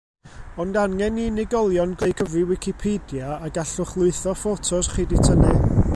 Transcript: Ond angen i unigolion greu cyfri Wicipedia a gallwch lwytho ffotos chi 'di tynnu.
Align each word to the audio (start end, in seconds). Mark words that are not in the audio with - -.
Ond 0.63 0.77
angen 0.83 1.17
i 1.23 1.25
unigolion 1.31 1.93
greu 1.99 2.15
cyfri 2.21 2.43
Wicipedia 2.53 3.29
a 3.45 3.49
gallwch 3.59 3.93
lwytho 4.01 4.33
ffotos 4.41 4.87
chi 4.95 5.03
'di 5.13 5.17
tynnu. 5.29 5.51